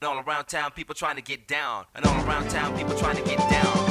And 0.00 0.08
all 0.08 0.22
around 0.24 0.46
town, 0.46 0.70
people 0.70 0.94
trying 0.94 1.16
to 1.16 1.22
get 1.22 1.48
down. 1.48 1.84
And 1.96 2.06
all 2.06 2.24
around 2.24 2.48
town, 2.50 2.76
people 2.76 2.94
trying 2.96 3.16
to 3.16 3.22
get 3.24 3.38
down. 3.50 3.88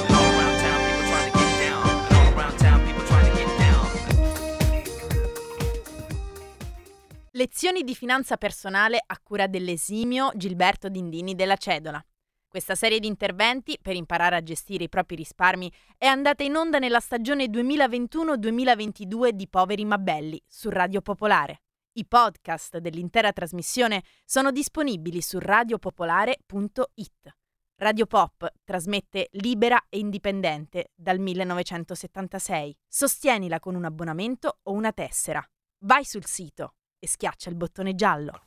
Lezioni 7.31 7.83
di 7.83 7.93
finanza 7.93 8.38
personale 8.38 9.04
a 9.05 9.20
cura 9.21 9.47
dell'esimio 9.47 10.31
Gilberto 10.33 10.89
Dindini 10.89 11.35
della 11.35 11.57
Cedola. 11.57 12.04
Questa 12.48 12.74
serie 12.74 13.00
di 13.00 13.08
interventi 13.08 13.78
per 13.80 13.96
imparare 13.96 14.38
a 14.38 14.42
gestire 14.42 14.86
i 14.86 14.89
propri 14.89 15.18
risparmi 15.18 15.71
è 15.98 16.08
andata 16.08 16.42
in 16.44 16.55
onda 16.55 16.80
nella 16.80 17.02
stagione 17.02 17.46
2021-2022 17.46 19.30
di 19.30 19.48
Poveri 19.48 19.86
ma 19.86 19.98
Belli 19.98 20.42
su 20.48 20.70
Radio 20.70 21.02
Popolare. 21.02 21.64
I 21.98 22.05
podcast 22.05 22.77
dell'intera 22.77 23.34
trasmissione 23.34 24.04
sono 24.23 24.52
disponibili 24.52 25.20
su 25.20 25.39
radiopopolare.it. 25.39 27.36
Radio 27.77 28.06
Pop 28.06 28.47
trasmette 28.64 29.29
libera 29.32 29.83
e 29.89 29.97
indipendente 29.97 30.92
dal 30.93 31.18
1976. 31.18 32.78
Sostienila 32.88 33.59
con 33.59 33.73
un 33.73 33.86
abbonamento 33.86 34.59
o 34.61 34.73
una 34.73 34.92
tessera. 34.92 35.44
Vai 35.86 36.06
sul 36.06 36.25
sito 36.25 36.75
e 37.00 37.08
schiaccia 37.08 37.50
il 37.50 37.56
bottone 37.56 37.95
giallo. 37.95 38.44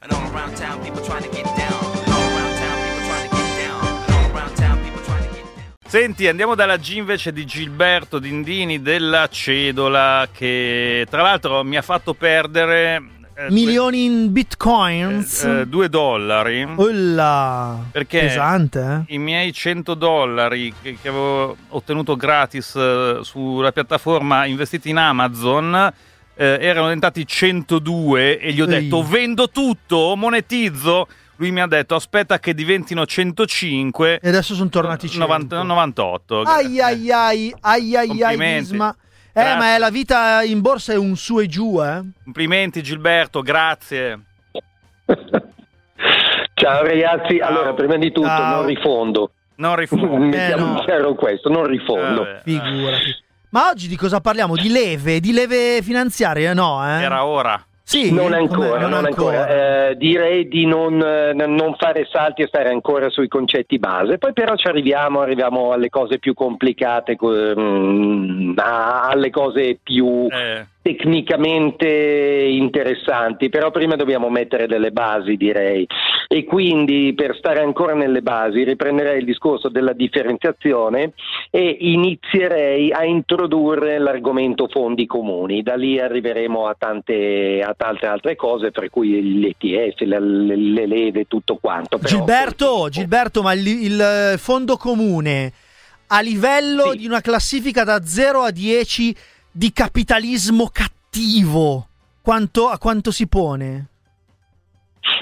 Senti, 5.88 6.28
andiamo 6.28 6.54
dalla 6.54 6.76
G 6.76 6.90
invece 6.90 7.32
di 7.32 7.44
Gilberto 7.44 8.20
Dindini 8.20 8.80
della 8.80 9.26
Cedola, 9.28 10.28
che 10.32 11.04
tra 11.10 11.22
l'altro 11.22 11.64
mi 11.64 11.76
ha 11.76 11.82
fatto 11.82 12.14
perdere 12.14 13.18
eh, 13.46 13.50
Milioni 13.50 14.04
in 14.04 14.32
bitcoins. 14.32 15.44
eh, 15.44 15.60
eh, 15.60 15.66
due 15.66 15.88
dollari. 15.88 16.62
Ulla, 16.76 17.78
Perché 17.90 18.20
pesante, 18.20 19.04
eh? 19.08 19.14
i 19.14 19.18
miei 19.18 19.52
100 19.52 19.94
dollari 19.94 20.72
che, 20.82 20.98
che 21.00 21.08
avevo 21.08 21.56
ottenuto 21.68 22.16
gratis 22.16 22.74
eh, 22.76 23.18
sulla 23.22 23.72
piattaforma 23.72 24.44
investiti 24.46 24.90
in 24.90 24.98
Amazon 24.98 25.74
eh, 26.34 26.58
erano 26.60 26.84
diventati 26.86 27.26
102 27.26 28.38
e 28.38 28.52
gli 28.52 28.60
ho 28.60 28.64
Ehi. 28.70 28.82
detto 28.82 29.02
vendo 29.02 29.48
tutto, 29.50 30.14
monetizzo. 30.16 31.06
Lui 31.36 31.52
mi 31.52 31.60
ha 31.62 31.66
detto 31.66 31.94
aspetta 31.94 32.38
che 32.38 32.52
diventino 32.52 33.06
105 33.06 34.20
E 34.22 34.28
adesso 34.28 34.54
sono 34.54 34.68
tornati 34.68 35.08
100. 35.08 35.26
90 35.26 35.62
98. 35.62 36.40
Ai 36.42 36.80
ai 36.80 37.10
ai, 37.10 37.54
ai 37.60 37.96
ai 37.96 38.22
ai, 38.22 38.42
Isma. 39.32 39.40
Eh, 39.40 39.42
Grazie. 39.42 39.56
ma 39.56 39.74
è 39.74 39.78
la 39.78 39.90
vita 39.90 40.42
in 40.42 40.60
borsa 40.60 40.92
è 40.92 40.96
un 40.96 41.16
su 41.16 41.38
e 41.38 41.46
giù, 41.46 41.80
eh? 41.82 42.02
Complimenti 42.24 42.82
Gilberto, 42.82 43.42
grazie. 43.42 44.20
Ciao 46.54 46.82
ragazzi, 46.82 47.38
allora 47.38 47.72
prima 47.72 47.96
di 47.96 48.12
tutto 48.12 48.26
Ciao. 48.26 48.56
non 48.56 48.66
rifondo. 48.66 49.32
Non 49.56 49.76
rifumo. 49.76 50.16
Mettiamo 50.18 50.66
no. 50.66 50.72
in 50.72 50.84
chiaro 50.84 51.14
questo, 51.14 51.48
non 51.48 51.66
rifondo. 51.66 52.22
Vabbè, 52.24 52.40
Figurati. 52.44 53.16
Ma 53.50 53.68
oggi 53.68 53.88
di 53.88 53.96
cosa 53.96 54.20
parliamo? 54.20 54.54
Di 54.54 54.68
leve? 54.70 55.20
Di 55.20 55.32
leve 55.32 55.80
finanziarie? 55.82 56.52
No, 56.54 56.84
eh? 56.86 57.02
Era 57.02 57.24
ora. 57.24 57.62
Sì, 57.90 58.12
Non 58.12 58.32
ancora, 58.34 58.86
non 58.86 59.04
ancora. 59.04 59.88
Eh, 59.88 59.96
direi 59.96 60.46
di 60.46 60.64
non, 60.64 61.02
eh, 61.02 61.32
non 61.32 61.74
fare 61.76 62.06
salti 62.08 62.42
e 62.42 62.46
stare 62.46 62.68
ancora 62.68 63.10
sui 63.10 63.26
concetti 63.26 63.80
base. 63.80 64.16
Poi 64.16 64.32
però 64.32 64.54
ci 64.54 64.68
arriviamo, 64.68 65.22
arriviamo 65.22 65.72
alle 65.72 65.88
cose 65.88 66.20
più 66.20 66.32
complicate, 66.32 67.16
co- 67.16 67.32
mm, 67.58 68.56
alle 68.56 69.30
cose 69.30 69.80
più 69.82 70.28
Eh, 70.30 70.66
tecnicamente 70.82 71.86
interessanti, 71.86 73.48
però 73.48 73.70
prima 73.70 73.96
dobbiamo 73.96 74.28
mettere 74.30 74.66
delle 74.66 74.90
basi, 74.90 75.36
direi. 75.36 75.86
E 76.28 76.44
quindi 76.44 77.12
per 77.14 77.36
stare 77.36 77.60
ancora 77.60 77.94
nelle 77.94 78.22
basi 78.22 78.62
riprenderei 78.62 79.18
il 79.18 79.24
discorso 79.24 79.68
della 79.68 79.92
differenziazione 79.92 81.12
e 81.50 81.76
inizierei 81.80 82.92
a 82.92 83.04
introdurre 83.04 83.98
l'argomento 83.98 84.68
fondi 84.68 85.06
comuni. 85.06 85.62
Da 85.62 85.74
lì 85.74 85.98
arriveremo 85.98 86.66
a 86.66 86.76
tante, 86.78 87.60
a 87.64 87.74
tante 87.76 88.06
altre 88.06 88.36
cose, 88.36 88.70
per 88.70 88.88
cui 88.90 89.40
l'ETF, 89.40 90.00
le, 90.00 90.20
le- 90.20 90.56
le 90.56 90.86
leve, 90.86 91.24
tutto 91.26 91.56
quanto. 91.60 91.98
Però 91.98 92.08
Gilberto, 92.08 92.88
Gilberto, 92.88 93.42
ma 93.42 93.52
il, 93.52 93.66
il 93.66 94.34
fondo 94.38 94.76
comune 94.76 95.52
a 96.12 96.20
livello 96.20 96.90
Sì. 96.92 96.98
di 96.98 97.06
una 97.06 97.20
classifica 97.20 97.84
da 97.84 98.04
0 98.04 98.42
a 98.42 98.50
10 98.50 99.14
di 99.60 99.74
capitalismo 99.74 100.70
cattivo, 100.72 101.86
quanto, 102.22 102.68
a 102.68 102.78
quanto 102.78 103.10
si 103.10 103.28
pone? 103.28 103.88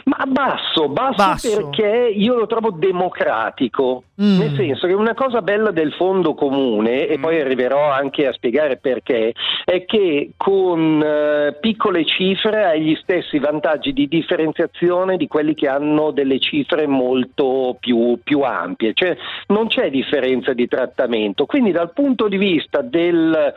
Ma 0.05 0.25
basso, 0.27 0.89
basso, 0.89 1.15
Basso. 1.17 1.57
perché 1.71 2.13
io 2.15 2.37
lo 2.37 2.47
trovo 2.47 2.71
democratico. 2.71 4.05
Mm. 4.23 4.39
Nel 4.39 4.55
senso 4.57 4.87
che 4.87 4.93
una 4.93 5.15
cosa 5.15 5.43
bella 5.43 5.71
del 5.73 5.93
fondo 5.93 6.35
comune, 6.35 7.07
e 7.09 7.19
Mm. 7.19 7.23
poi 7.23 7.41
arriverò 7.41 7.91
anche 7.91 8.27
a 8.29 8.33
spiegare 8.33 8.77
perché, 8.77 9.35
è 9.65 9.85
che 9.85 10.31
con 10.37 11.03
eh, 11.05 11.57
piccole 11.61 12.05
cifre 12.05 12.65
hai 12.65 12.83
gli 12.83 12.97
stessi 13.03 13.39
vantaggi 13.41 13.93
di 13.93 14.07
differenziazione 14.07 15.17
di 15.17 15.27
quelli 15.27 15.55
che 15.55 15.67
hanno 15.69 16.13
delle 16.13 16.39
cifre 16.39 16.87
molto 16.87 17.77
più, 17.81 18.19
più 18.23 18.43
ampie, 18.43 18.93
cioè 18.95 19.17
non 19.49 19.67
c'è 19.67 19.91
differenza 19.91 20.53
di 20.53 20.69
trattamento. 20.69 21.45
Quindi 21.45 21.73
dal 21.73 21.93
punto 21.93 22.29
di 22.29 22.37
vista 22.37 22.83
del 22.83 23.53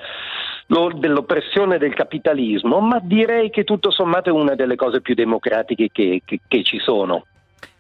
dell'oppressione 0.98 1.78
del 1.78 1.94
capitalismo, 1.94 2.80
ma 2.80 3.00
direi 3.02 3.50
che 3.50 3.64
tutto 3.66 3.92
sommato 3.92 4.30
è 4.30 4.32
una 4.32 4.56
delle 4.56 4.76
cose 4.76 5.02
più 5.02 5.14
democratiche 5.16 5.90
che, 5.92 6.22
che- 6.24 6.40
che 6.48 6.64
ci 6.64 6.80
sono. 6.80 7.26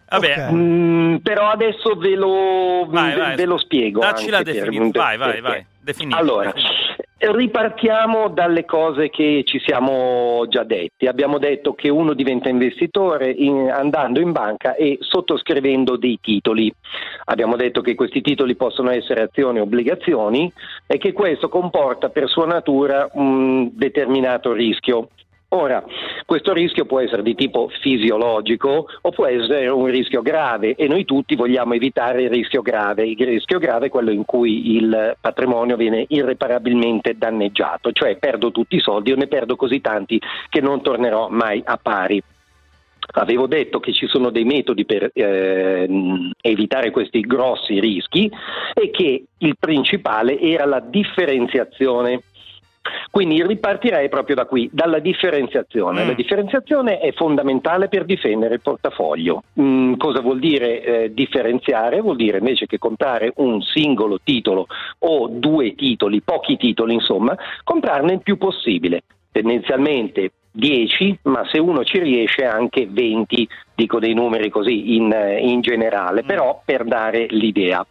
vabbè, 0.09 0.47
Ok. 0.47 0.52
Mm, 0.52 1.16
però 1.18 1.50
adesso 1.50 1.96
ve 1.96 2.16
lo, 2.16 2.85
Vai, 2.90 3.13
ve- 3.13 3.19
vai. 3.19 3.35
ve 3.38 3.46
lo 3.46 3.57
spiego. 3.57 4.02
Dacci 4.02 4.29
la 4.29 4.44
definizione. 4.44 4.91
Vai, 4.91 5.18
vai, 5.18 5.40
vai. 5.41 5.66
Definisci, 5.79 6.19
Allora, 6.19 6.52
definisci. 6.52 6.81
Ripartiamo 7.22 8.30
dalle 8.30 8.66
cose 8.66 9.09
che 9.09 9.44
ci 9.46 9.59
siamo 9.59 10.46
già 10.48 10.64
detti. 10.64 11.06
Abbiamo 11.06 11.38
detto 11.38 11.74
che 11.74 11.90
uno 11.90 12.14
diventa 12.14 12.50
investitore 12.50 13.30
in- 13.30 13.70
andando 13.70 14.20
in 14.20 14.32
banca 14.32 14.74
e 14.74 14.98
sottoscrivendo 15.02 15.98
dei 15.98 16.18
titoli. 16.20 16.74
Abbiamo 17.26 17.56
detto 17.56 17.82
che 17.82 17.94
questi 17.94 18.22
titoli 18.22 18.56
possono 18.56 18.90
essere 18.90 19.22
azioni 19.22 19.59
o 19.59 19.64
obbligazioni 19.64 20.52
e 20.88 20.98
che 20.98 21.14
questo 21.14 21.48
comporta 21.48 22.09
per 22.09 22.28
sua 22.28 22.48
natura 22.48 23.08
un 23.14 23.70
determinato 23.74 24.52
rischio. 24.53 25.09
Ora, 25.53 25.84
questo 26.25 26.53
rischio 26.53 26.85
può 26.85 27.01
essere 27.01 27.23
di 27.23 27.35
tipo 27.35 27.69
fisiologico 27.81 28.88
o 29.01 29.09
può 29.09 29.25
essere 29.25 29.67
un 29.67 29.85
rischio 29.88 30.22
grave 30.22 30.75
e 30.75 30.88
noi 30.88 31.03
tutti 31.03 31.35
vogliamo 31.35 31.73
evitare 31.73 32.23
il 32.23 32.29
rischio 32.29 32.62
grave. 32.62 33.06
Il 33.06 33.17
rischio 33.17 33.59
grave 33.59 33.88
è 33.88 33.90
quello 33.90 34.11
in 34.11 34.23
cui 34.23 34.78
il 34.78 35.17
patrimonio 35.19 35.75
viene 35.75 36.06
irreparabilmente 36.07 37.17
danneggiato, 37.17 37.91
cioè 37.91 38.16
perdo 38.16 38.51
tutti 38.51 38.78
i 38.78 38.79
soldi 38.79 39.11
o 39.11 39.17
ne 39.17 39.28
perdo 39.28 39.57
così 39.57 39.81
tanti 39.81 40.22
che 40.47 40.61
non 40.61 40.81
tornerò 40.81 41.28
mai 41.28 41.61
a 41.66 41.78
pari. 41.78 42.23
Avevo 43.13 43.45
detto 43.45 43.81
che 43.81 43.91
ci 43.91 44.07
sono 44.07 44.29
dei 44.29 44.45
metodi 44.45 44.85
per 44.85 45.09
ehm, 45.13 46.31
evitare 46.40 46.91
questi 46.91 47.19
grossi 47.19 47.78
rischi 47.81 48.31
e 48.73 48.90
che 48.90 49.25
il 49.38 49.56
principale 49.59 50.40
era 50.40 50.63
la 50.66 50.79
differenziazione. 50.79 52.22
Quindi 53.12 53.46
ripartirei 53.46 54.09
proprio 54.09 54.36
da 54.36 54.46
qui, 54.46 54.69
dalla 54.72 55.00
differenziazione. 55.00 56.03
Mm. 56.03 56.08
La 56.08 56.14
differenziazione 56.14 57.00
è 57.00 57.12
fondamentale 57.14 57.88
per 57.88 58.06
difendere 58.06 58.56
il 58.56 58.62
portafoglio. 58.62 59.44
Mm, 59.59 59.96
cosa 59.96 60.22
vuol 60.22 60.40
dire 60.40 60.81
eh, 60.81 61.14
differenziare? 61.14 62.02
Vuol 62.02 62.16
dire 62.16 62.40
invece 62.40 62.66
che 62.66 62.80
comprare 62.80 63.34
un 63.36 63.62
singolo 63.62 64.20
titolo 64.24 64.68
o 65.00 65.28
due 65.28 65.75
titoli, 65.75 66.22
pochi 66.22 66.58
titoli 66.58 66.94
insomma, 66.94 67.36
comprarne 67.64 68.14
il 68.14 68.22
più 68.22 68.38
possibile. 68.38 69.03
Tendenzialmente 69.31 70.31
10, 70.52 71.20
ma 71.24 71.46
se 71.50 71.59
uno 71.59 71.84
ci 71.84 72.00
riesce 72.00 72.46
anche 72.46 72.88
20, 72.90 73.47
dico 73.75 74.00
dei 74.00 74.14
numeri 74.14 74.50
così 74.50 74.96
in, 74.96 75.12
eh, 75.12 75.38
in 75.40 75.62
generale, 75.62 76.24
Mm. 76.24 76.28
però 76.28 76.62
per 76.66 76.84
dare 76.84 77.28
l'idea. 77.29 77.85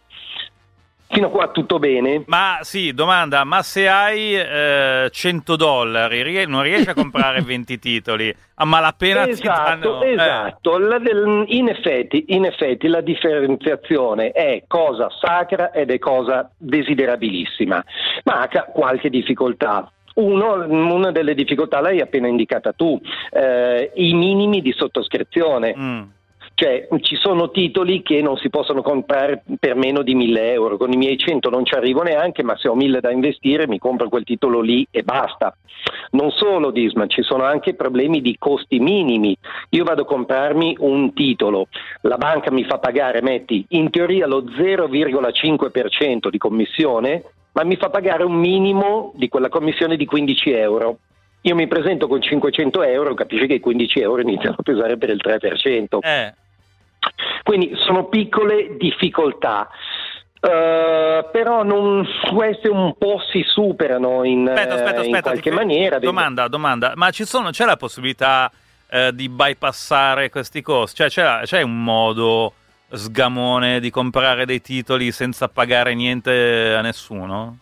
Fino 1.13 1.27
a 1.27 1.29
qua 1.29 1.49
tutto 1.49 1.77
bene? 1.77 2.23
Ma 2.27 2.59
sì, 2.61 2.93
domanda, 2.93 3.43
ma 3.43 3.61
se 3.63 3.87
hai 3.89 4.33
eh, 4.33 5.09
100 5.11 5.55
dollari, 5.57 6.45
non 6.45 6.61
riesci 6.63 6.89
a 6.89 6.93
comprare 6.93 7.41
20 7.43 7.79
titoli, 7.79 8.33
a 8.55 8.65
malapena 8.65 9.25
ti 9.25 9.31
Esatto, 9.31 9.61
danno... 9.89 10.01
eh, 10.03 10.11
esatto. 10.11 10.77
La 10.77 10.99
del- 10.99 11.43
in, 11.47 11.67
effetti, 11.67 12.25
in 12.29 12.45
effetti 12.45 12.87
la 12.87 13.01
differenziazione 13.01 14.31
è 14.31 14.63
cosa 14.67 15.09
sacra 15.19 15.71
ed 15.71 15.91
è 15.91 15.99
cosa 15.99 16.49
desiderabilissima, 16.57 17.83
ma 18.23 18.47
ha 18.49 18.63
qualche 18.63 19.09
difficoltà. 19.09 19.91
Uno, 20.13 20.65
una 20.67 21.11
delle 21.11 21.33
difficoltà 21.33 21.79
l'hai 21.79 22.01
appena 22.01 22.27
indicata 22.27 22.73
tu, 22.73 22.99
eh, 23.31 23.91
i 23.95 24.13
minimi 24.13 24.61
di 24.61 24.73
sottoscrizione. 24.73 25.73
mm. 25.77 26.01
Cioè, 26.61 26.87
ci 26.99 27.15
sono 27.15 27.49
titoli 27.49 28.03
che 28.03 28.21
non 28.21 28.37
si 28.37 28.51
possono 28.51 28.83
comprare 28.83 29.41
per 29.59 29.73
meno 29.73 30.03
di 30.03 30.13
1000 30.13 30.51
euro. 30.51 30.77
Con 30.77 30.93
i 30.93 30.95
miei 30.95 31.17
100 31.17 31.49
non 31.49 31.65
ci 31.65 31.73
arrivo 31.73 32.03
neanche, 32.03 32.43
ma 32.43 32.55
se 32.55 32.67
ho 32.67 32.75
1000 32.75 32.99
da 32.99 33.09
investire 33.09 33.67
mi 33.67 33.79
compro 33.79 34.09
quel 34.09 34.23
titolo 34.23 34.61
lì 34.61 34.85
e 34.91 35.01
basta. 35.01 35.57
Non 36.11 36.29
solo, 36.29 36.69
Disma, 36.69 37.07
ci 37.07 37.23
sono 37.23 37.45
anche 37.45 37.73
problemi 37.73 38.21
di 38.21 38.35
costi 38.37 38.77
minimi. 38.77 39.35
Io 39.69 39.83
vado 39.83 40.03
a 40.03 40.05
comprarmi 40.05 40.75
un 40.81 41.15
titolo, 41.15 41.65
la 42.01 42.17
banca 42.17 42.51
mi 42.51 42.63
fa 42.63 42.77
pagare, 42.77 43.23
metti, 43.23 43.65
in 43.69 43.89
teoria 43.89 44.27
lo 44.27 44.43
0,5% 44.43 46.29
di 46.29 46.37
commissione, 46.37 47.23
ma 47.53 47.63
mi 47.63 47.75
fa 47.75 47.89
pagare 47.89 48.23
un 48.23 48.35
minimo 48.35 49.13
di 49.15 49.29
quella 49.29 49.49
commissione 49.49 49.97
di 49.97 50.05
15 50.05 50.51
euro. 50.51 50.97
Io 51.41 51.55
mi 51.55 51.65
presento 51.65 52.07
con 52.07 52.21
500 52.21 52.83
euro, 52.83 53.15
capisci 53.15 53.47
che 53.47 53.55
i 53.55 53.59
15 53.59 53.99
euro 53.99 54.21
iniziano 54.21 54.57
a 54.59 54.61
pesare 54.61 54.97
per 54.97 55.09
il 55.09 55.19
3%. 55.19 55.97
Eh, 56.01 56.33
Quindi 57.43 57.73
sono 57.75 58.05
piccole 58.05 58.77
difficoltà. 58.77 59.69
Eh, 60.43 61.29
però 61.31 61.63
non, 61.63 62.03
queste 62.33 62.67
un 62.67 62.95
po' 62.97 63.21
si 63.31 63.43
superano 63.45 64.23
in, 64.23 64.47
aspetta, 64.47 64.73
aspetta, 64.73 64.89
eh, 65.01 65.07
in 65.07 65.13
aspetta. 65.13 65.21
qualche 65.21 65.49
ti- 65.49 65.55
maniera. 65.55 65.99
Domanda, 65.99 66.47
domanda. 66.47 66.93
Ma 66.95 67.11
ci 67.11 67.25
sono, 67.25 67.51
c'è 67.51 67.65
la 67.65 67.77
possibilità 67.77 68.51
eh, 68.89 69.11
di 69.13 69.29
bypassare 69.29 70.29
questi 70.29 70.61
costi? 70.61 70.97
Cioè, 70.97 71.09
c'è, 71.09 71.41
c'è 71.45 71.61
un 71.61 71.83
modo 71.83 72.53
sgamone 72.93 73.79
di 73.79 73.89
comprare 73.89 74.45
dei 74.45 74.61
titoli 74.61 75.11
senza 75.11 75.47
pagare 75.47 75.93
niente 75.93 76.73
a 76.75 76.81
nessuno? 76.81 77.57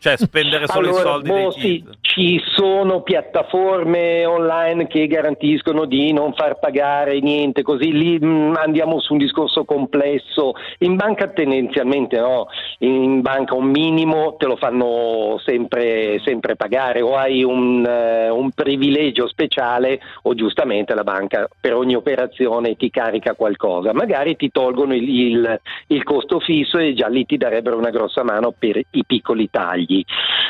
Cioè, 0.00 0.16
spendere 0.16 0.66
solo 0.68 0.88
Allora, 0.88 1.00
i 1.00 1.04
soldi 1.04 1.28
boh, 1.28 1.50
sì, 1.50 1.84
ci 2.02 2.40
sono 2.54 3.02
piattaforme 3.02 4.24
online 4.26 4.86
che 4.86 5.08
garantiscono 5.08 5.86
di 5.86 6.12
non 6.12 6.34
far 6.34 6.60
pagare 6.60 7.18
niente, 7.20 7.62
così 7.62 7.90
lì 7.92 8.16
mh, 8.16 8.54
andiamo 8.58 9.00
su 9.00 9.14
un 9.14 9.18
discorso 9.18 9.64
complesso. 9.64 10.52
In 10.78 10.94
banca 10.94 11.26
tendenzialmente 11.28 12.16
no, 12.20 12.46
in 12.78 13.22
banca 13.22 13.54
un 13.54 13.70
minimo 13.70 14.36
te 14.38 14.46
lo 14.46 14.54
fanno 14.54 15.40
sempre, 15.44 16.20
sempre 16.24 16.54
pagare 16.54 17.00
o 17.00 17.16
hai 17.16 17.42
un, 17.42 17.84
eh, 17.84 18.28
un 18.28 18.50
privilegio 18.52 19.26
speciale 19.26 19.98
o 20.22 20.34
giustamente 20.34 20.94
la 20.94 21.02
banca 21.02 21.48
per 21.60 21.74
ogni 21.74 21.96
operazione 21.96 22.76
ti 22.76 22.88
carica 22.90 23.34
qualcosa. 23.34 23.92
Magari 23.92 24.36
ti 24.36 24.50
tolgono 24.50 24.94
il, 24.94 25.08
il- 25.08 25.60
il 25.88 26.02
costo 26.04 26.38
fisso 26.38 26.78
e 26.78 26.94
già 26.94 27.08
lì 27.08 27.26
ti 27.26 27.36
darebbero 27.36 27.76
una 27.76 27.90
grossa 27.90 28.22
mano 28.22 28.54
per 28.56 28.76
i 28.78 29.04
piccoli 29.04 29.48
tagli. 29.50 29.86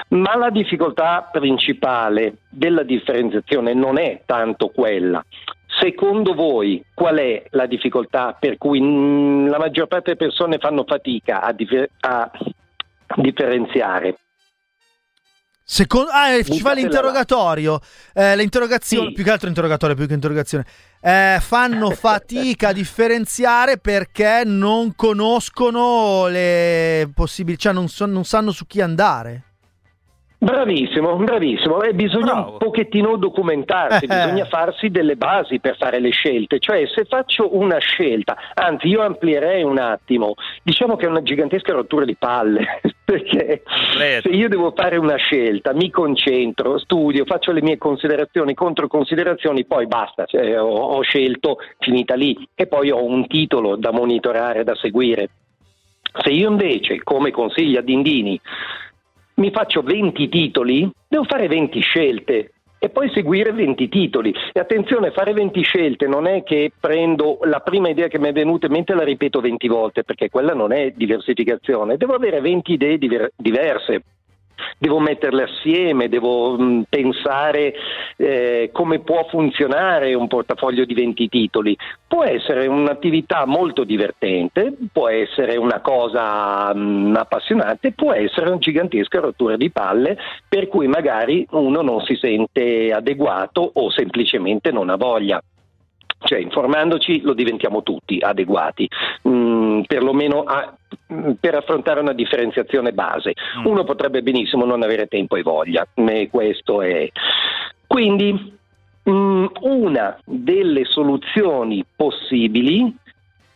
Ma 0.08 0.36
la 0.36 0.50
difficoltà 0.50 1.28
principale 1.30 2.38
della 2.48 2.82
differenziazione 2.82 3.74
non 3.74 3.98
è 3.98 4.22
tanto 4.24 4.68
quella. 4.68 5.24
Secondo 5.80 6.34
voi 6.34 6.82
qual 6.94 7.18
è 7.18 7.44
la 7.50 7.66
difficoltà 7.66 8.36
per 8.38 8.56
cui 8.56 8.80
mm, 8.80 9.48
la 9.48 9.58
maggior 9.58 9.86
parte 9.86 10.14
delle 10.14 10.28
persone 10.28 10.58
fanno 10.58 10.84
fatica 10.84 11.42
a, 11.42 11.52
differ- 11.52 11.90
a 12.00 12.30
differenziare? 13.16 14.16
Secondo, 15.70 16.08
ah, 16.10 16.30
eh, 16.30 16.44
ci 16.44 16.60
fa 16.60 16.72
l'interrogatorio. 16.72 17.78
Eh, 18.14 18.34
le 18.36 18.42
interrogazioni, 18.42 19.08
Sì. 19.08 19.12
più 19.12 19.22
che 19.22 19.30
altro 19.30 19.48
interrogatorio, 19.48 19.94
più 19.94 20.06
che 20.06 20.14
interrogazione. 20.14 20.64
Eh, 20.98 21.36
fanno 21.42 21.90
fatica 21.92 22.68
a 22.68 22.72
differenziare 22.72 23.76
perché 23.76 24.44
non 24.46 24.94
conoscono 24.96 26.26
le 26.28 27.10
possibilità, 27.14 27.64
cioè 27.64 27.72
non, 27.74 27.86
so- 27.88 28.06
non 28.06 28.24
sanno 28.24 28.50
su 28.50 28.66
chi 28.66 28.80
andare. 28.80 29.42
Bravissimo, 30.40 31.16
bravissimo. 31.16 31.82
E 31.82 31.92
bisogna 31.94 32.34
Bravo. 32.34 32.52
un 32.52 32.58
pochettino 32.58 33.16
documentarsi, 33.16 34.04
Eh. 34.04 34.06
bisogna 34.06 34.44
farsi 34.44 34.88
delle 34.88 35.16
basi 35.16 35.58
per 35.58 35.76
fare 35.76 35.98
le 35.98 36.10
scelte. 36.10 36.60
Cioè, 36.60 36.86
se 36.86 37.04
faccio 37.06 37.56
una 37.56 37.78
scelta, 37.78 38.36
anzi, 38.54 38.86
io 38.86 39.02
amplierei 39.02 39.64
un 39.64 39.78
attimo, 39.78 40.34
diciamo 40.62 40.94
che 40.94 41.06
è 41.06 41.08
una 41.08 41.22
gigantesca 41.22 41.72
rottura 41.72 42.04
di 42.04 42.14
palle, 42.14 42.80
perché 43.04 43.62
se 44.22 44.28
io 44.28 44.48
devo 44.48 44.72
fare 44.76 44.96
una 44.96 45.16
scelta, 45.16 45.72
mi 45.74 45.90
concentro, 45.90 46.78
studio, 46.78 47.24
faccio 47.24 47.50
le 47.50 47.62
mie 47.62 47.76
considerazioni, 47.76 48.54
controconsiderazioni, 48.54 49.64
poi 49.64 49.88
basta, 49.88 50.24
cioè, 50.24 50.60
ho, 50.60 50.68
ho 50.68 51.00
scelto, 51.02 51.56
finita 51.80 52.14
lì, 52.14 52.48
e 52.54 52.68
poi 52.68 52.92
ho 52.92 53.04
un 53.04 53.26
titolo 53.26 53.74
da 53.74 53.90
monitorare, 53.90 54.62
da 54.62 54.76
seguire. 54.76 55.30
Se 56.22 56.30
io 56.30 56.48
invece, 56.48 57.02
come 57.02 57.32
consiglia 57.32 57.80
Dindini, 57.80 58.40
mi 59.38 59.50
faccio 59.50 59.82
20 59.82 60.28
titoli, 60.28 60.90
devo 61.08 61.24
fare 61.24 61.48
20 61.48 61.80
scelte 61.80 62.52
e 62.78 62.90
poi 62.90 63.10
seguire 63.12 63.52
20 63.52 63.88
titoli. 63.88 64.32
E 64.52 64.60
attenzione, 64.60 65.10
fare 65.10 65.32
20 65.32 65.62
scelte 65.62 66.06
non 66.06 66.26
è 66.26 66.42
che 66.42 66.72
prendo 66.78 67.38
la 67.42 67.60
prima 67.60 67.88
idea 67.88 68.08
che 68.08 68.18
mi 68.18 68.28
è 68.28 68.32
venuta 68.32 68.66
in 68.66 68.72
mente 68.72 68.92
e 68.92 68.96
la 68.96 69.04
ripeto 69.04 69.40
20 69.40 69.68
volte, 69.68 70.04
perché 70.04 70.28
quella 70.28 70.54
non 70.54 70.72
è 70.72 70.92
diversificazione. 70.94 71.96
Devo 71.96 72.14
avere 72.14 72.40
20 72.40 72.72
idee 72.72 72.98
diver- 72.98 73.32
diverse. 73.36 74.02
Devo 74.78 74.98
metterle 75.00 75.44
assieme, 75.44 76.08
devo 76.08 76.58
mh, 76.58 76.84
pensare 76.88 77.74
eh, 78.16 78.70
come 78.72 79.00
può 79.00 79.26
funzionare 79.28 80.14
un 80.14 80.26
portafoglio 80.26 80.84
di 80.84 80.94
20 80.94 81.28
titoli. 81.28 81.76
Può 82.06 82.24
essere 82.24 82.66
un'attività 82.66 83.44
molto 83.46 83.84
divertente, 83.84 84.72
può 84.92 85.08
essere 85.08 85.56
una 85.56 85.80
cosa 85.80 86.72
mh, 86.74 87.16
appassionante, 87.16 87.92
può 87.92 88.12
essere 88.12 88.48
una 88.48 88.58
gigantesca 88.58 89.20
rottura 89.20 89.56
di 89.56 89.70
palle 89.70 90.16
per 90.48 90.68
cui 90.68 90.86
magari 90.86 91.46
uno 91.50 91.82
non 91.82 92.00
si 92.02 92.16
sente 92.16 92.92
adeguato 92.92 93.70
o 93.74 93.90
semplicemente 93.90 94.70
non 94.70 94.90
ha 94.90 94.96
voglia. 94.96 95.42
Cioè, 96.20 96.38
informandoci 96.38 97.20
lo 97.20 97.32
diventiamo 97.32 97.82
tutti 97.82 98.18
adeguati, 98.20 98.88
mm, 99.28 99.82
perlomeno 99.82 100.42
a- 100.42 100.74
mm, 101.12 101.32
per 101.40 101.54
affrontare 101.54 102.00
una 102.00 102.12
differenziazione 102.12 102.92
base. 102.92 103.34
Mm. 103.58 103.66
Uno 103.66 103.84
potrebbe 103.84 104.22
benissimo 104.22 104.64
non 104.64 104.82
avere 104.82 105.06
tempo 105.06 105.36
e 105.36 105.42
voglia, 105.42 105.86
e 105.94 106.28
questo 106.30 106.82
è. 106.82 107.08
Quindi, 107.86 108.56
mm, 109.08 109.46
una 109.60 110.18
delle 110.24 110.84
soluzioni 110.84 111.84
possibili 111.94 112.94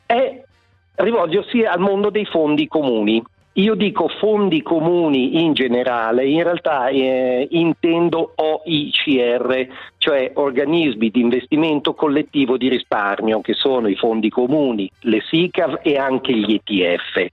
è 0.06 0.42
rivolgersi 0.96 1.64
al 1.64 1.80
mondo 1.80 2.10
dei 2.10 2.26
fondi 2.26 2.68
comuni. 2.68 3.22
Io 3.56 3.74
dico 3.74 4.08
fondi 4.08 4.62
comuni 4.62 5.42
in 5.42 5.52
generale, 5.52 6.26
in 6.26 6.42
realtà 6.42 6.88
eh, 6.88 7.46
intendo 7.50 8.32
OICR, 8.34 9.66
cioè 9.98 10.30
organismi 10.34 11.10
di 11.10 11.20
investimento 11.20 11.92
collettivo 11.92 12.56
di 12.56 12.68
risparmio, 12.68 13.42
che 13.42 13.52
sono 13.52 13.88
i 13.88 13.94
fondi 13.94 14.30
comuni, 14.30 14.90
le 15.00 15.20
SICAV 15.20 15.80
e 15.82 15.98
anche 15.98 16.32
gli 16.32 16.54
ETF. 16.54 17.26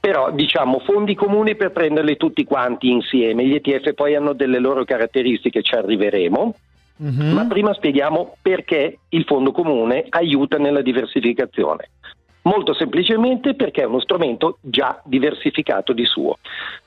Però 0.00 0.32
diciamo 0.32 0.80
fondi 0.80 1.14
comuni 1.14 1.54
per 1.54 1.70
prenderli 1.70 2.16
tutti 2.16 2.42
quanti 2.42 2.90
insieme, 2.90 3.46
gli 3.46 3.54
ETF 3.54 3.94
poi 3.94 4.16
hanno 4.16 4.32
delle 4.32 4.58
loro 4.58 4.84
caratteristiche, 4.84 5.62
ci 5.62 5.76
arriveremo. 5.76 6.54
Mhm. 6.96 7.32
Ma 7.32 7.46
prima 7.46 7.72
spieghiamo 7.72 8.36
perché 8.42 8.98
il 9.10 9.24
fondo 9.24 9.52
comune 9.52 10.04
aiuta 10.08 10.58
nella 10.58 10.82
diversificazione. 10.82 11.90
Molto 12.42 12.72
semplicemente 12.72 13.54
perché 13.54 13.82
è 13.82 13.86
uno 13.86 14.00
strumento 14.00 14.58
già 14.62 15.00
diversificato 15.04 15.92
di 15.92 16.06
suo, 16.06 16.38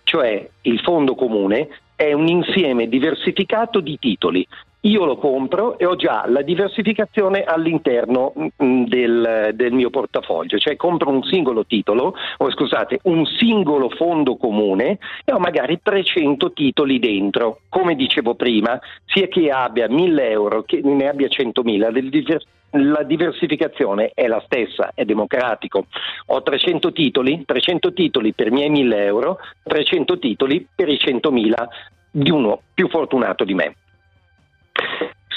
cioè 0.03 0.49
il 0.61 0.79
fondo 0.79 1.13
comune 1.13 1.67
è 1.95 2.11
un 2.13 2.27
insieme 2.27 2.87
diversificato 2.87 3.79
di 3.79 3.97
titoli. 3.99 4.47
Io 4.85 5.05
lo 5.05 5.15
compro 5.15 5.77
e 5.77 5.85
ho 5.85 5.95
già 5.95 6.25
la 6.27 6.41
diversificazione 6.41 7.43
all'interno 7.43 8.33
mm, 8.61 8.83
del, 8.83 9.51
del 9.53 9.71
mio 9.71 9.89
portafoglio, 9.89 10.57
cioè 10.57 10.75
compro 10.75 11.09
un 11.09 11.23
singolo 11.23 11.65
titolo, 11.65 12.13
o 12.37 12.51
scusate, 12.51 12.99
un 13.03 13.25
singolo 13.25 13.89
fondo 13.89 14.35
comune 14.35 14.97
e 15.23 15.31
ho 15.31 15.39
magari 15.39 15.79
300 15.81 16.51
titoli 16.51 16.99
dentro. 16.99 17.59
Come 17.69 17.95
dicevo 17.95 18.35
prima, 18.35 18.77
sia 19.05 19.27
che 19.27 19.49
abbia 19.49 19.87
1000 19.87 20.29
euro 20.29 20.63
che 20.63 20.81
ne 20.83 21.07
abbia 21.07 21.27
100.000, 21.27 21.91
del 21.91 22.09
diver- 22.09 22.43
la 22.73 23.03
diversificazione 23.03 24.11
è 24.13 24.27
la 24.27 24.41
stessa, 24.45 24.91
è 24.93 25.05
democratico. 25.05 25.85
Ho 26.27 26.41
300 26.41 26.91
titoli, 26.91 27.43
300 27.45 27.93
titoli 27.93 28.33
per 28.33 28.47
i 28.47 28.51
miei 28.51 28.69
1000 28.69 29.05
euro, 29.05 29.39
300 29.63 30.17
titoli 30.19 30.67
per 30.73 30.89
i 30.89 30.95
100.000 30.95 31.53
di 32.11 32.31
uno 32.31 32.61
più 32.73 32.89
fortunato 32.89 33.43
di 33.43 33.53
me. 33.53 33.75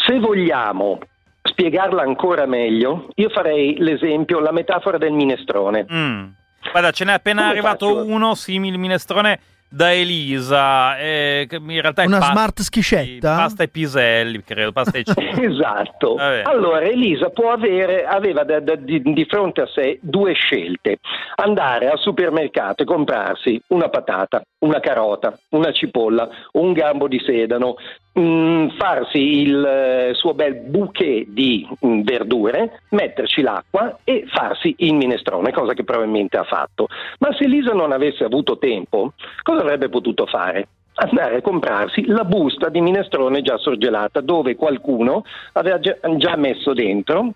Se 0.06 0.18
vogliamo 0.18 0.98
spiegarla 1.42 2.02
ancora 2.02 2.46
meglio, 2.46 3.08
io 3.14 3.28
farei 3.28 3.76
l'esempio, 3.78 4.40
la 4.40 4.52
metafora 4.52 4.98
del 4.98 5.12
minestrone. 5.12 5.86
Mm. 5.90 6.24
Guarda, 6.70 6.90
ce 6.90 7.04
n'è 7.04 7.12
appena 7.12 7.42
Come 7.42 7.52
arrivato 7.52 7.86
faccio? 7.86 8.06
uno 8.06 8.34
simile 8.34 8.76
minestrone 8.76 9.40
da 9.68 9.92
Elisa, 9.92 10.96
eh, 10.98 11.46
in 11.50 11.80
realtà 11.80 12.02
è 12.02 12.06
Una 12.06 12.18
pasta- 12.18 12.32
smart 12.32 12.60
schiscetta? 12.60 13.36
Pasta 13.36 13.62
e 13.64 13.68
piselli, 13.68 14.42
credo, 14.44 14.72
pasta 14.72 14.98
e. 14.98 15.04
Esatto. 15.40 16.14
Vabbè. 16.14 16.42
Allora 16.44 16.80
Elisa 16.82 17.30
può 17.30 17.50
avere, 17.50 18.04
aveva 18.06 18.44
da- 18.44 18.60
da- 18.60 18.74
di, 18.76 19.00
di 19.02 19.24
fronte 19.26 19.62
a 19.62 19.66
sé 19.66 19.98
due 20.00 20.32
scelte. 20.34 20.98
Andare 21.36 21.88
al 21.88 21.98
supermercato 21.98 22.82
e 22.82 22.86
comprarsi 22.86 23.60
una 23.68 23.88
patata, 23.88 24.42
una 24.60 24.80
carota, 24.80 25.38
una 25.50 25.72
cipolla, 25.72 26.28
un 26.52 26.72
gambo 26.72 27.08
di 27.08 27.20
sedano, 27.24 27.76
mm, 28.18 28.68
farsi 28.78 29.18
il 29.42 29.64
eh, 29.64 30.14
suo 30.14 30.32
bel 30.34 30.54
bouquet 30.54 31.26
di 31.28 31.66
mm, 31.84 32.00
verdure, 32.02 32.80
metterci 32.90 33.42
l'acqua 33.42 33.98
e 34.04 34.24
farsi 34.32 34.74
il 34.78 34.94
minestrone, 34.94 35.52
cosa 35.52 35.74
che 35.74 35.84
probabilmente 35.84 36.36
ha 36.38 36.44
fatto. 36.44 36.88
Ma 37.18 37.32
se 37.34 37.44
Elisa 37.44 37.72
non 37.72 37.92
avesse 37.92 38.24
avuto 38.24 38.58
tempo, 38.58 39.12
cosa 39.42 39.55
avrebbe 39.60 39.88
potuto 39.88 40.26
fare? 40.26 40.68
andare 40.98 41.36
a 41.36 41.42
comprarsi 41.42 42.06
la 42.06 42.24
busta 42.24 42.70
di 42.70 42.80
minestrone 42.80 43.42
già 43.42 43.58
sorgelata 43.58 44.22
dove 44.22 44.56
qualcuno 44.56 45.24
aveva 45.52 45.78
già, 45.78 45.94
già 46.16 46.36
messo 46.36 46.72
dentro 46.72 47.32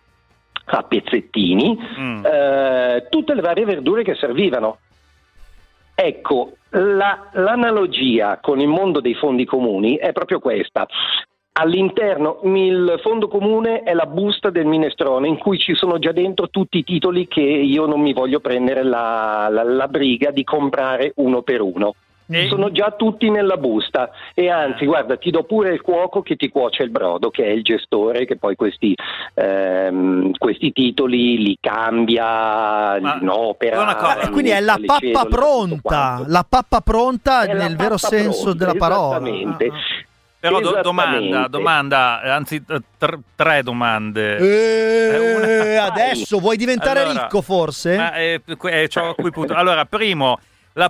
a 0.64 0.82
pezzettini 0.82 1.78
Mm. 1.98 2.24
eh, 2.24 3.06
tutte 3.10 3.34
le 3.34 3.42
varie 3.42 3.66
verdure 3.66 4.02
che 4.02 4.14
servivano. 4.14 4.78
Ecco, 5.94 6.52
la- 6.70 7.28
l'analogia 7.32 8.38
con 8.40 8.60
il 8.60 8.68
mondo 8.68 9.00
dei 9.02 9.14
fondi 9.14 9.44
comuni 9.44 9.96
è 9.96 10.12
proprio 10.12 10.38
questa. 10.38 10.86
All'interno 11.52 12.40
il 12.44 12.98
fondo 13.02 13.28
comune 13.28 13.82
è 13.82 13.92
la 13.92 14.06
busta 14.06 14.48
del 14.48 14.64
minestrone 14.64 15.28
in 15.28 15.36
cui 15.36 15.58
ci 15.58 15.74
sono 15.74 15.98
già 15.98 16.12
dentro 16.12 16.48
tutti 16.48 16.78
i 16.78 16.84
titoli 16.84 17.28
che 17.28 17.42
io 17.42 17.84
non 17.84 18.00
mi 18.00 18.14
voglio 18.14 18.40
prendere 18.40 18.82
la, 18.84 19.48
la- 19.50 19.64
la 19.64 19.88
briga 19.88 20.30
di 20.30 20.44
comprare 20.44 21.12
uno 21.16 21.42
per 21.42 21.60
uno. 21.60 21.94
E- 22.32 22.46
Sono 22.48 22.70
già 22.70 22.92
tutti 22.96 23.28
nella 23.28 23.56
busta 23.56 24.10
e 24.34 24.48
anzi, 24.48 24.86
guarda, 24.86 25.16
ti 25.16 25.30
do 25.30 25.42
pure 25.42 25.72
il 25.72 25.80
cuoco 25.80 26.22
che 26.22 26.36
ti 26.36 26.48
cuoce 26.48 26.84
il 26.84 26.90
brodo, 26.90 27.30
che 27.30 27.44
è 27.44 27.48
il 27.48 27.62
gestore 27.62 28.24
che 28.24 28.36
poi 28.36 28.54
questi, 28.54 28.94
ehm, 29.34 30.32
questi 30.38 30.70
titoli 30.72 31.38
li 31.42 31.56
cambia, 31.60 32.98
Ma 33.00 33.18
li 33.20 33.26
opera. 33.28 33.82
una 33.82 33.96
cosa- 33.96 34.18
Ah, 34.20 34.22
e 34.22 34.28
quindi 34.30 34.50
è 34.50 34.60
la 34.60 34.78
pappa 34.84 35.00
cedole, 35.00 35.28
pronta, 35.28 36.22
la 36.26 36.46
pappa 36.48 36.80
pronta 36.80 37.42
È 37.42 37.52
nel 37.54 37.76
vero 37.76 37.96
senso 37.96 38.42
pronta, 38.42 38.58
della 38.58 38.74
parola. 38.78 39.16
esattamente. 39.16 39.66
Ah, 39.66 39.74
ah. 39.74 40.08
Però 40.40 40.58
do- 40.60 40.80
domanda, 40.82 41.48
domanda, 41.48 42.22
eh, 42.22 42.30
anzi 42.30 42.62
eh, 42.66 42.80
tr- 42.96 43.18
tre 43.36 43.62
domande. 43.62 44.36
Eh, 44.38 45.34
una- 45.76 45.84
adesso 45.92 46.38
vuoi 46.38 46.56
diventare 46.56 47.00
Allora, 47.00 47.22
ricco 47.24 47.42
forse? 47.42 47.96
Ma, 47.96 48.14
eh, 48.14 48.40
eh, 48.46 49.30
punto. 49.32 49.52
Allora, 49.52 49.84
primo, 49.84 50.38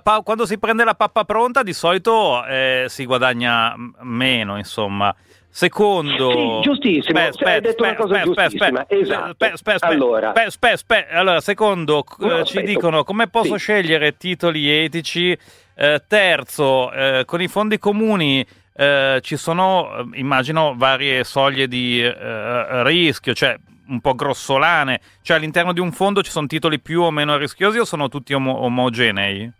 pa- 0.02 0.20
quando 0.22 0.46
si 0.46 0.58
prende 0.58 0.84
la 0.84 0.94
pappa 0.94 1.24
pronta 1.24 1.62
di 1.62 1.72
solito 1.72 2.44
eh, 2.44 2.84
si 2.88 3.04
guadagna 3.06 3.74
m- 3.76 3.94
meno, 4.00 4.56
insomma. 4.56 5.14
Secondo... 5.52 6.30
Sì, 6.30 6.60
giustissimo, 6.62 7.18
Aspetta, 7.18 7.50
hai 7.50 7.60
detto 7.60 7.82
una 7.82 7.90
aspetta, 7.92 8.02
cosa 8.08 8.14
aspetta, 8.20 8.42
giustissima, 8.46 8.80
aspetta, 8.80 9.00
esatto. 9.02 9.24
aspetta, 9.30 9.52
aspetta, 9.54 9.86
Allora. 9.88 10.28
aspetta, 10.28 10.46
aspetta, 10.46 10.74
aspetta. 10.74 11.14
Allora, 11.18 11.40
secondo, 11.40 12.04
No, 12.18 12.38
eh, 12.38 12.44
ci 12.44 12.62
dicono 12.62 13.02
come 13.04 13.26
posso 13.28 13.54
Sì. 13.54 13.58
scegliere 13.58 14.16
titoli 14.16 14.68
etici. 14.70 15.36
Eh, 15.74 16.02
terzo, 16.06 16.92
eh, 16.92 17.24
con 17.26 17.40
i 17.40 17.48
fondi 17.48 17.78
comuni 17.78 18.46
eh, 18.74 19.18
ci 19.22 19.36
sono, 19.36 19.90
eh, 20.12 20.18
immagino, 20.20 20.74
varie 20.76 21.24
soglie 21.24 21.66
di 21.66 22.00
eh, 22.02 22.82
rischio, 22.84 23.32
cioè 23.34 23.56
un 23.88 24.00
po' 24.00 24.14
grossolane. 24.14 25.00
Cioè 25.22 25.36
all'interno 25.38 25.72
di 25.72 25.80
un 25.80 25.90
fondo 25.90 26.22
ci 26.22 26.30
sono 26.30 26.46
titoli 26.46 26.78
più 26.80 27.00
o 27.02 27.10
meno 27.10 27.36
rischiosi 27.36 27.78
o 27.78 27.84
sono 27.84 28.08
tutti 28.08 28.34
omo- 28.34 28.60
omogenei? 28.62 29.50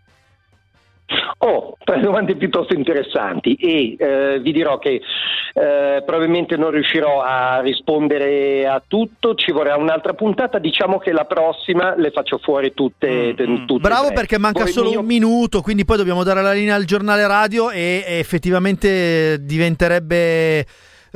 Oh, 1.39 1.75
tre 1.83 1.99
domande 1.99 2.35
piuttosto 2.35 2.73
interessanti 2.73 3.55
e 3.55 3.95
eh, 3.97 4.39
vi 4.39 4.51
dirò 4.51 4.77
che 4.77 5.01
eh, 5.53 6.03
probabilmente 6.05 6.55
non 6.55 6.69
riuscirò 6.71 7.21
a 7.21 7.59
rispondere 7.61 8.67
a 8.67 8.81
tutto, 8.85 9.33
ci 9.35 9.51
vorrà 9.51 9.75
un'altra 9.75 10.13
puntata, 10.13 10.59
diciamo 10.59 10.99
che 10.99 11.11
la 11.11 11.25
prossima 11.25 11.95
le 11.95 12.11
faccio 12.11 12.37
fuori 12.37 12.73
tutte. 12.73 13.33
Mm, 13.37 13.51
mm. 13.51 13.65
tutte 13.65 13.73
e 13.73 13.89
Bravo 13.89 14.05
tre. 14.07 14.15
perché 14.15 14.37
manca 14.37 14.63
Voi 14.63 14.71
solo 14.71 14.89
mio- 14.91 14.99
un 14.99 15.05
minuto, 15.05 15.61
quindi 15.61 15.83
poi 15.83 15.97
dobbiamo 15.97 16.23
dare 16.23 16.41
la 16.41 16.53
linea 16.53 16.75
al 16.75 16.85
giornale 16.85 17.25
radio 17.27 17.71
e, 17.71 18.03
e 18.05 18.19
effettivamente 18.19 19.37
diventerebbe 19.41 20.65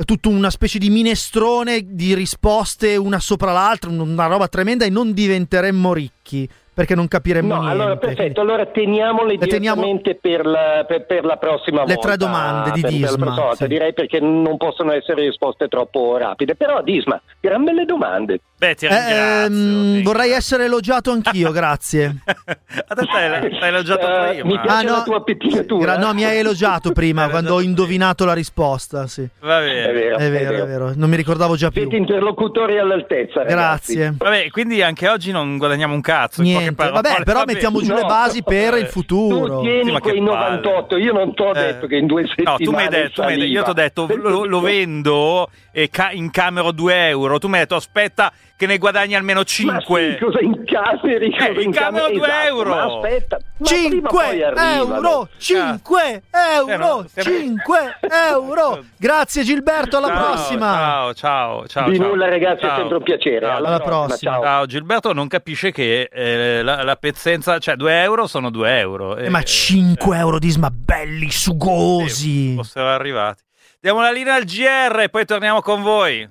tutta 0.04 0.28
una 0.28 0.50
specie 0.50 0.78
di 0.78 0.90
minestrone 0.90 1.80
di 1.86 2.14
risposte 2.14 2.96
una 2.96 3.18
sopra 3.20 3.52
l'altra, 3.52 3.88
un- 3.90 4.00
una 4.00 4.26
roba 4.26 4.48
tremenda 4.48 4.84
e 4.84 4.90
non 4.90 5.12
diventeremmo 5.12 5.94
ricchi 5.94 6.48
perché 6.76 6.94
non 6.94 7.08
capiremmo 7.08 7.54
No, 7.54 7.60
niente. 7.62 7.72
allora 7.80 7.96
perfetto, 7.96 8.42
allora 8.42 8.66
teniamole 8.66 9.38
Le 9.38 9.46
teniamo- 9.46 9.80
direttamente 9.80 10.14
per, 10.20 10.44
la, 10.44 10.84
per- 10.86 11.06
per 11.06 11.24
la 11.24 11.38
prossima 11.38 11.84
Le 11.84 11.94
volta. 11.94 12.08
tre 12.08 12.16
domande 12.18 12.70
di 12.72 12.80
per- 12.82 12.90
per 12.90 13.00
Disma, 13.00 13.16
prossima 13.16 13.34
volta, 13.34 13.56
sì. 13.64 13.66
Direi 13.68 13.94
perché 13.94 14.20
non 14.20 14.58
possono 14.58 14.92
essere 14.92 15.22
risposte 15.24 15.68
troppo 15.68 16.18
rapide, 16.18 16.54
però 16.54 16.82
Disma, 16.82 17.18
gran 17.40 17.64
belle 17.64 17.86
domande. 17.86 18.40
Beh, 18.58 18.74
ti 18.74 18.86
Eh, 18.86 18.88
ringrazio. 18.88 19.44
ehm, 19.54 19.94
ti 19.96 20.02
vorrei 20.02 20.30
essere 20.32 20.64
elogiato 20.64 21.10
anch'io, 21.10 21.50
grazie. 21.52 22.16
A 22.24 22.94
te 22.94 23.04
t'hai, 23.04 23.50
t'hai 23.50 23.68
elogiato 23.68 24.06
Eh, 24.06 24.28
prima. 24.30 24.44
mi 24.46 24.58
piace 24.60 24.86
la 24.86 25.02
tua 25.02 25.22
pettinatura. 25.22 25.94
gra- 25.96 25.98
no, 26.06 26.14
mi 26.14 26.24
hai 26.24 26.38
elogiato 26.38 26.92
prima 26.92 27.28
quando 27.28 27.52
ho 27.56 27.60
indovinato 27.60 28.24
la 28.24 28.32
risposta. 28.32 29.06
Sì. 29.08 29.28
Va 29.40 29.60
È 29.62 29.66
bene. 29.66 29.92
vero, 29.92 30.16
È 30.16 30.30
vero, 30.30 30.64
è 30.64 30.66
vero, 30.66 30.92
non 30.96 31.10
mi 31.10 31.16
ricordavo 31.16 31.54
già 31.54 31.70
più. 31.70 31.82
Siete 31.82 31.96
interlocutori 31.96 32.78
all'altezza. 32.78 33.42
ragazzi. 33.42 33.94
Grazie. 33.94 34.14
Vabbè, 34.16 34.48
quindi 34.50 34.80
anche 34.80 35.06
oggi 35.06 35.32
non 35.32 35.58
guadagniamo 35.58 35.92
un 35.92 36.00
cazzo. 36.00 36.40
in 36.40 36.46
Niente, 36.48 36.90
vabbè, 36.90 37.22
però 37.24 37.40
Vabbè. 37.40 37.52
mettiamo 37.52 37.82
giù 37.82 37.92
le 37.92 38.00
No. 38.00 38.06
basi 38.06 38.42
per 38.42 38.74
il 38.78 38.84
Eh, 38.84 38.86
futuro. 38.86 39.58
Tu 39.58 39.62
tieni 39.64 39.92
Sì, 39.92 40.00
quei 40.00 40.18
palle. 40.24 40.50
98, 40.56 40.96
io 40.96 41.12
non 41.12 41.34
ti 41.34 41.42
ho 41.42 41.50
Eh. 41.50 41.60
detto 41.60 41.86
che 41.86 41.96
in 41.96 42.06
due 42.06 42.26
settimane 42.26 42.56
No, 42.58 42.64
tu 42.64 42.70
mi 42.74 42.82
hai 42.82 42.88
detto, 42.88 43.20
mi 43.22 43.28
hai 43.32 43.36
detto- 43.36 43.50
io 43.52 43.62
ti 43.64 43.70
ho 43.70 43.74
detto 43.74 44.06
lo, 44.16 44.44
lo 44.46 44.60
vendo 44.60 45.50
e 45.72 45.90
ca- 45.90 46.10
incamero 46.12 46.72
2 46.72 47.08
euro. 47.08 47.38
Tu 47.38 47.48
mi 47.48 47.54
hai 47.54 47.60
detto 47.60 47.74
aspetta 47.76 48.32
che 48.56 48.66
ne 48.66 48.78
guadagni 48.78 49.14
almeno 49.14 49.40
Ma 49.40 49.44
5. 49.44 50.16
sì, 50.18 50.24
cosa 50.24 50.40
incameri? 50.40 51.26
Eh, 51.26 51.30
cosa 51.48 51.60
incamero 51.60 52.08
incameri? 52.08 52.16
due 52.16 52.26
Esatto, 52.26 52.46
euro. 52.46 52.74
Ma 52.74 52.84
aspetta, 52.84 53.38
ma 53.58 53.66
prima 53.68 53.86
o 53.86 53.90
5 53.90 54.08
poi 54.08 54.42
arrivano. 54.42 54.94
euro, 54.94 55.28
5 55.38 56.22
euro, 56.52 56.72
Eh, 56.72 56.76
no, 56.76 57.04
stiamo- 57.06 57.30
5 57.38 57.96
euro. 58.30 58.84
Grazie 58.96 59.42
Gilberto, 59.44 59.96
alla 59.98 60.06
Ciao, 60.08 60.24
prossima. 60.32 60.72
Ciao, 60.72 61.14
ciao, 61.14 61.66
ciao. 61.66 61.90
Di 61.90 61.96
ciao. 61.98 62.06
nulla 62.06 62.28
ragazzi, 62.28 62.64
è 62.64 62.68
Ciao. 62.68 62.76
sempre 62.78 62.96
un 62.96 63.02
piacere. 63.02 63.46
Alla, 63.46 63.68
Alla 63.68 63.78
prossima, 63.80 64.06
prossima. 64.06 64.32
ciao. 64.32 64.42
Ciao, 64.42 64.66
Gilberto 64.66 65.12
non 65.12 65.28
capisce 65.28 65.70
che 65.72 66.08
eh, 66.10 66.62
la, 66.62 66.82
la 66.82 66.96
pezzenza, 66.96 67.58
cioè 67.58 67.76
2 67.76 68.02
euro 68.02 68.26
sono 68.26 68.50
2 68.50 68.78
euro. 68.78 69.16
Eh, 69.16 69.28
ma 69.28 69.42
5 69.42 70.16
euro 70.16 70.38
di 70.38 70.48
sma 70.50 70.70
belli, 70.70 71.30
sugosi. 71.30 72.54
Fossero 72.56 72.88
arrivati. 72.88 73.42
Diamo 73.80 74.00
la 74.00 74.10
linea 74.10 74.34
al 74.34 74.44
GR 74.44 75.00
e 75.02 75.08
poi 75.10 75.24
torniamo 75.26 75.60
con 75.60 75.82
voi. 75.82 76.28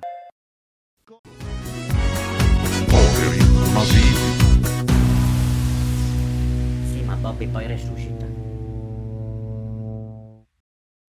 Sì, 7.38 7.48
ma 7.48 7.48
Bobby 7.48 7.48
poi 7.48 7.68
resuscita. 7.68 8.15